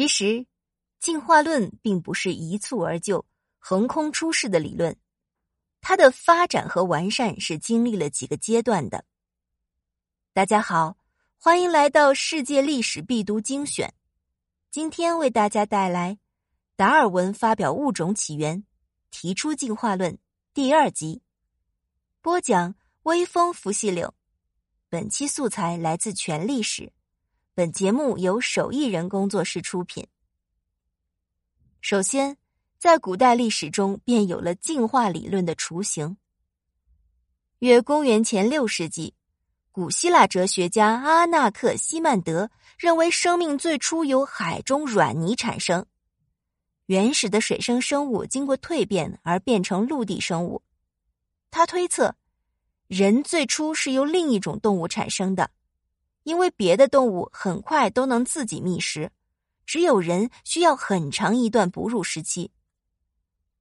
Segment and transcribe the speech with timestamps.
[0.00, 0.46] 其实，
[0.98, 3.26] 进化论并不是一蹴而就、
[3.58, 4.96] 横空出世的理论，
[5.82, 9.04] 它的发展和完善是经历了几个阶段的。
[10.32, 10.96] 大家好，
[11.36, 13.92] 欢迎来到世界历史必读精选。
[14.70, 16.18] 今天为大家带来
[16.76, 18.62] 达尔文发表《物种起源》，
[19.10, 20.16] 提出进化论
[20.54, 21.20] 第二集。
[22.22, 24.14] 播讲：微风拂细柳。
[24.88, 26.90] 本期素材来自全历史。
[27.60, 30.06] 本节目由手艺人工作室出品。
[31.82, 32.38] 首先，
[32.78, 36.16] 在古代历史中便有了进化理论的雏形。
[37.58, 39.12] 约公元前六世纪，
[39.72, 45.84] 古希腊哲学家阿纳克西曼德认为生命最初由海中软泥产生，
[46.86, 50.62] 原始的水生生物经过蜕变而变成陆地生物。
[51.50, 52.16] 他推测，
[52.86, 55.50] 人最初是由另一种动物产生的。
[56.24, 59.10] 因为别的动物很快都能自己觅食，
[59.64, 62.50] 只有人需要很长一段哺乳时期。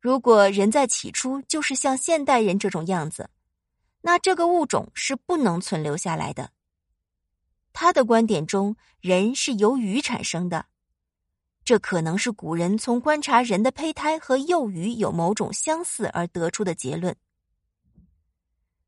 [0.02, 3.30] 如果人在起初就是像现代人这种样子，
[4.02, 6.52] 那这个物种是不能存留下来的。
[7.74, 10.66] 他的观点中，人是由鱼产生的，
[11.64, 17.16] 这可能是古人从观察人的胚胎和幼鱼有某种相似而得出的结论。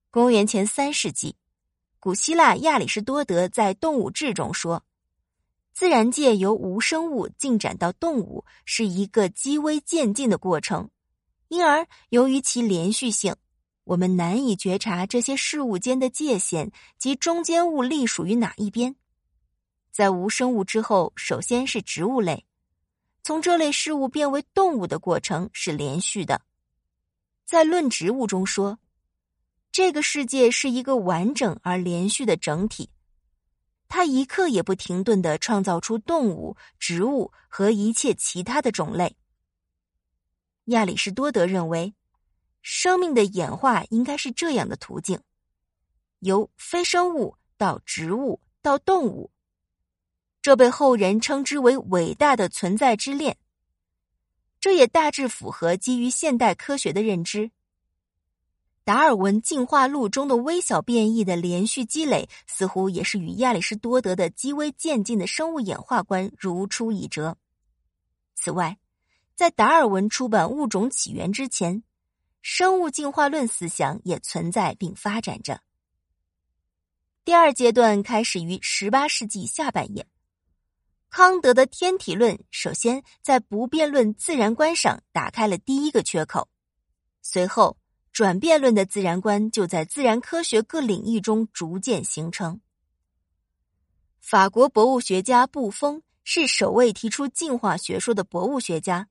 [0.10, 1.36] 公元前三世纪。
[2.02, 4.84] 古希腊亚里士多德在《动物志》中说
[5.72, 10.90] ：“自然界由无生物进展到动物是一个极微渐进的过程，
[11.50, 13.36] 因而由于其连续性，
[13.84, 18.96] 我们难以觉察这些事物间的界限及中间物隶属于哪一边。
[19.92, 22.44] 在无生物之后，首先是植物类，
[23.22, 26.42] 从这类事物变为动物的过程是连续的。
[27.46, 28.80] 在《论植物》中说。”
[29.72, 32.90] 这个世界是一个完整而连续的整体，
[33.88, 39.16] 它一刻也不停顿的创造出动物、植物和一切其他的种类。
[40.66, 41.94] 亚里士多德认为，
[42.62, 45.22] 生命的演化应该是这样的途径：
[46.20, 49.32] 由非生物到植物到动物，
[50.42, 53.38] 这被后人称之为伟大的存在之链。
[54.60, 57.52] 这也大致符合基于现代科学的认知。
[58.92, 67.38] 达尔文进化论中的微小变异的连续积累，似乎也是与亚里士多德的极微渐进的生物演化观如出一辙。
[68.36, 68.78] 此外，
[69.34, 71.82] 在达尔文出版《物种起源》之前，
[72.42, 75.62] 生物进化论思想也存在并发展着。
[77.24, 80.06] 第二阶段开始于十八世纪下半叶，
[81.10, 86.50] 康德的天体论首先在不变论自然观上打开了第一个缺口，
[87.22, 87.78] 随后。
[88.12, 92.60] 转变论的自然观就在自然科学各领域中逐渐形成。
[94.20, 99.08] 法国博物学家布丰是首位提出进化学说的博物学家，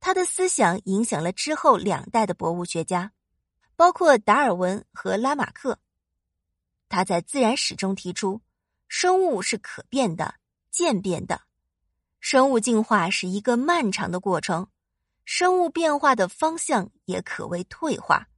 [0.00, 3.12] 他的思想影响了之后两代的博物学家，
[3.76, 5.78] 包括达尔文和拉马克。
[6.88, 8.42] 他在《自然史》中提出，
[8.88, 10.34] 生物是可变的、
[10.70, 11.42] 渐变的，
[12.18, 14.68] 生物进化是一个漫长的过程。
[15.32, 18.28] 生物变化的方向也可谓退化。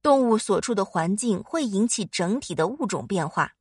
[0.00, 3.52] 动物所处的环境会引起整体的物种变化。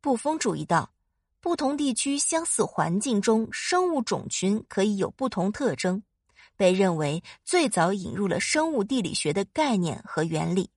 [0.00, 0.94] 布丰注意到，
[1.38, 6.02] 不同地区相似环境中生物种群可以有不同特征，
[6.56, 10.70] 被认为最早引入了生物地理学的概念和原理。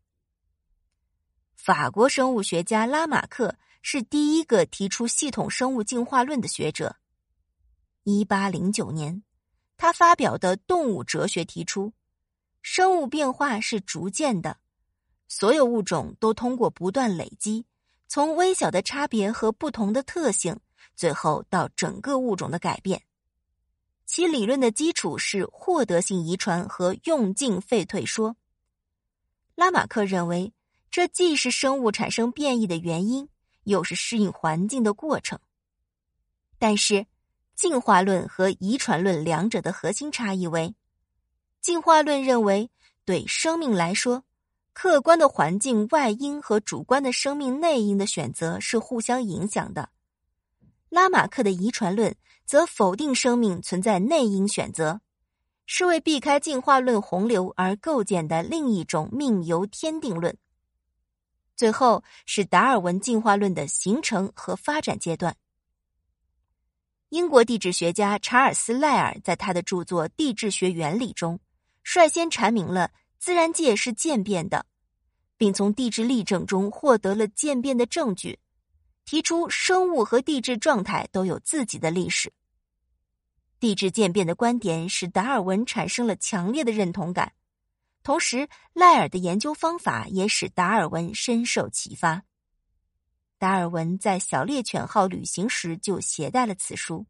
[1.55, 6.97] 法国生物学家拉马克是第一个提出系统生物进化论的学者。
[8.03, 9.23] 一八零九年。
[9.87, 11.93] 他发表的动物哲学提出，
[12.61, 14.57] 生物变化是逐渐的，
[15.29, 17.65] 所有物种都通过不断累积，
[18.05, 20.59] 从微小的差别和不同的特性，
[20.93, 23.01] 最后到整个物种的改变。
[24.05, 28.35] 其理论的基础是获得性遗传和用进废退说。
[29.55, 30.51] 拉马克认为，
[30.91, 33.29] 这既是生物产生变异的原因，
[33.63, 35.39] 又是适应环境的过程。
[36.59, 37.07] 但是。
[37.57, 40.75] 进化论和遗传论两者的核心差异为：
[41.59, 42.69] 进化论认为，
[43.03, 44.23] 对生命来说，
[44.73, 49.89] 客观的环境外因和主观的生命内因的选择是互相影响的；
[50.89, 52.15] 拉马克的遗传论
[52.45, 55.01] 则否定生命存在内因选择，
[55.65, 60.37] 是为避开进化论洪流而构建的另一种命由天定论。
[61.55, 65.35] 最后是达尔文进化论的形成和发展阶段。
[67.09, 71.39] 英国地质学家查尔斯·赖尔在他的著作《地质学原理》中，
[71.81, 74.65] 率先阐明了自然界是渐变的，
[75.37, 78.37] 并从地质例证中获得了渐变的证据。
[79.05, 82.33] 提出生物和地质状态都有自己的历史。
[83.57, 87.31] 地质渐变的观点使达尔文产生了强烈的认同感，
[88.03, 92.23] 同时赖尔的研究方法也使达尔文深受启发。
[93.37, 97.05] 达尔文在小猎犬号旅行时就携带了此书。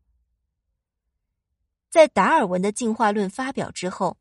[1.89, 4.17] 在达尔文的进化论发表之后，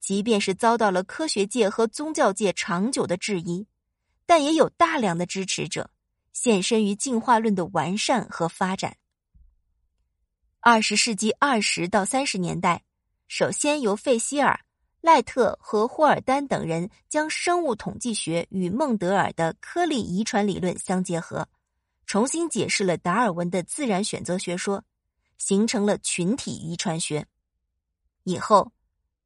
[0.00, 3.66] 即便是遭到了科学界和宗教界长久的质疑，
[4.24, 5.90] 但也有大量的支持者
[6.32, 8.96] 献身于进化论的完善和发展。
[10.60, 12.82] 二十世纪二十到三十年代，
[13.28, 14.58] 首先由费希尔、
[15.06, 21.46] 赖特和霍尔丹等人将生物统计学与孟德尔的颗粒遗传理论相结合，
[22.06, 24.82] 重新解释了达尔文的自然选择学说，
[25.38, 27.24] 形成了群体遗传学。
[28.24, 28.72] 以后，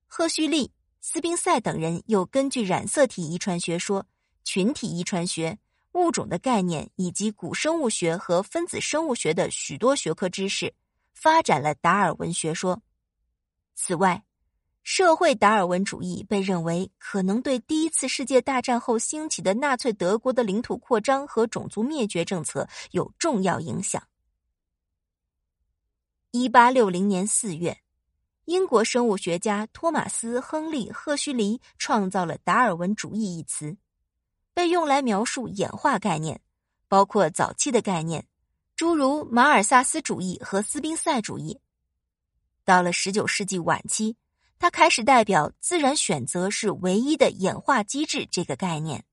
[0.06, 4.06] 赫胥黎、斯宾塞等人又根据染色体遗传学说、
[4.44, 5.58] 群体遗传学、
[5.92, 10.74] 物种的概念以及古生物学和分子生物学的许多学科知识。
[11.14, 12.82] 发展了达尔文学说。
[13.74, 14.22] 此外，
[14.82, 24.02] 社会达尔文主义被认为可能对第一次世界大战后兴起的纳粹德国的领土扩张和种族灭绝政策有重要影响。
[26.32, 27.78] 一八六零年四月，
[28.46, 33.76] 英国生物学家托马斯·亨利·赫胥黎创造了“达尔文主义”一词，
[34.54, 36.40] 被用来描述演化概念，
[36.88, 38.26] 包括早期的概念。
[38.76, 41.60] 诸如马尔萨斯主义和斯宾塞主义，
[42.64, 44.16] 到了十九世纪晚期，
[44.60, 49.09] 它开始代表自然选择是唯一的演化机制这个概念。